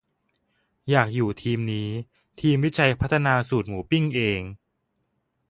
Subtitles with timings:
[0.89, 1.89] อยากอยู่ทีมนี้
[2.41, 4.41] ทีมวิจัยพัฒนาสูตรหมูปิ้งเอง